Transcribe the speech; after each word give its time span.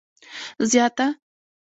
زیاته 0.69 1.07